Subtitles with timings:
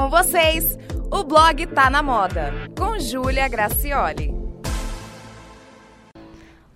[0.00, 0.78] Com vocês,
[1.12, 4.34] o blog Tá na Moda, com Júlia Gracioli.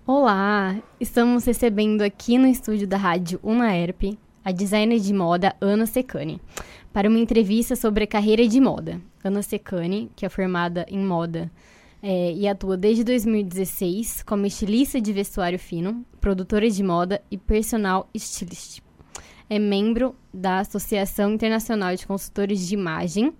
[0.06, 6.38] Olá, estamos recebendo aqui no estúdio da rádio Unaerp a designer de moda Ana Secani
[6.92, 9.00] para uma entrevista sobre a carreira de moda.
[9.24, 11.50] Ana Secani, que é formada em moda
[12.02, 18.06] é, e atua desde 2016 como estilista de vestuário fino, produtora de moda e personal
[18.14, 18.83] stylist.
[19.48, 23.32] É membro da Associação Internacional de Consultores de Imagem,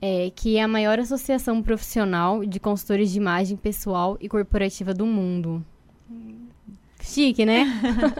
[0.00, 5.04] é, que é a maior associação profissional de consultores de imagem pessoal e corporativa do
[5.04, 5.64] mundo.
[7.02, 7.66] Chique, né?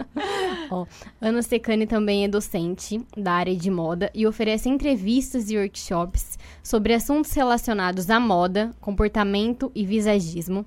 [0.71, 0.87] Ó,
[1.21, 6.95] Ana Secani também é docente da área de moda e oferece entrevistas e workshops sobre
[6.95, 10.65] assuntos relacionados à moda, comportamento e visagismo.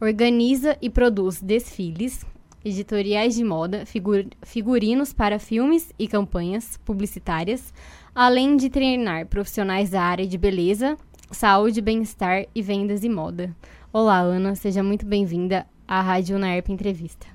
[0.00, 2.24] Organiza e produz desfiles,
[2.66, 7.72] editoriais de moda, figur figurinos para filmes e campanhas publicitárias,
[8.12, 10.96] além de treinar profissionais da área de beleza,
[11.30, 13.54] saúde, bem-estar e vendas e moda.
[13.92, 17.28] Olá, Ana, seja muito bem-vinda à Rádio Unaerp Entrevista.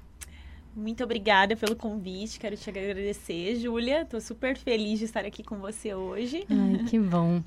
[0.75, 4.01] Muito obrigada pelo convite, quero te agradecer, Júlia.
[4.01, 6.45] Estou super feliz de estar aqui com você hoje.
[6.49, 7.41] Ai, que bom.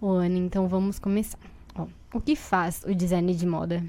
[0.00, 1.38] Ô, Ana, então vamos começar.
[1.74, 3.82] Ó, o que faz o design de moda?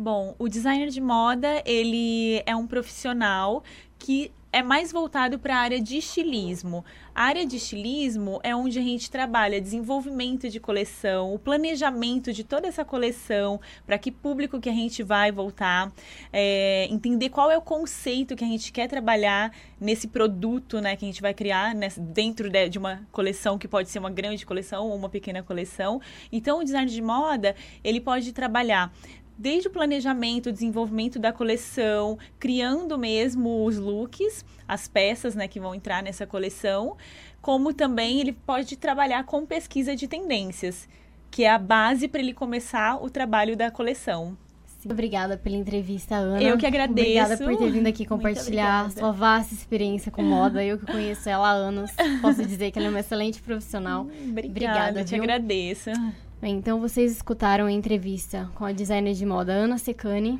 [0.00, 3.64] Bom, o designer de moda, ele é um profissional
[3.98, 6.84] que é mais voltado para a área de estilismo.
[7.12, 12.44] A área de estilismo é onde a gente trabalha desenvolvimento de coleção, o planejamento de
[12.44, 15.92] toda essa coleção, para que público que a gente vai voltar,
[16.32, 21.04] é, entender qual é o conceito que a gente quer trabalhar nesse produto, né, que
[21.04, 24.86] a gente vai criar dentro de, de uma coleção que pode ser uma grande coleção
[24.86, 26.00] ou uma pequena coleção.
[26.30, 28.92] Então, o design de moda ele pode trabalhar
[29.38, 35.60] desde o planejamento, o desenvolvimento da coleção, criando mesmo os looks, as peças né, que
[35.60, 36.96] vão entrar nessa coleção,
[37.40, 40.88] como também ele pode trabalhar com pesquisa de tendências,
[41.30, 44.36] que é a base para ele começar o trabalho da coleção.
[44.78, 44.92] Sim.
[44.92, 46.40] Obrigada pela entrevista, Ana.
[46.40, 47.00] Eu que agradeço.
[47.00, 50.64] Obrigada por ter vindo aqui compartilhar sua vasta experiência com moda.
[50.64, 51.90] Eu que conheço ela há anos,
[52.22, 54.02] posso dizer que ela é uma excelente profissional.
[54.28, 55.22] Obrigada, Obrigada te viu?
[55.22, 55.90] agradeço.
[56.40, 60.38] Bem, então vocês escutaram a entrevista com a designer de moda Ana Secani.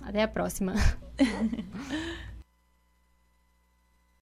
[0.00, 0.74] Até a próxima.